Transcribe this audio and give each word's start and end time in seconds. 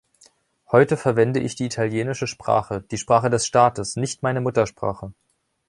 Heute 0.71 0.97
verwende 0.97 1.39
ich 1.39 1.53
die 1.53 1.65
italienische 1.67 2.25
Sprache, 2.25 2.81
die 2.89 2.97
Sprache 2.97 3.29
des 3.29 3.45
Staates, 3.45 3.97
nicht 3.97 4.23
meine 4.23 4.41
Muttersprache. 4.41 5.13